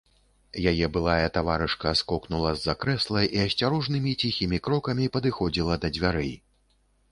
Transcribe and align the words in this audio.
Яе 0.69 0.87
былая 0.95 1.27
таварышка 1.35 1.91
скокнула 1.99 2.55
з-за 2.55 2.75
крэсла 2.87 3.21
і 3.37 3.45
асцярожнымі 3.45 4.17
ціхімі 4.25 4.63
крокамі 4.69 5.05
падыходзіла 5.19 5.81
да 5.85 5.95
дзвярэй. 5.99 6.37